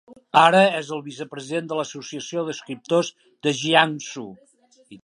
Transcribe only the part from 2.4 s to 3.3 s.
d'escriptors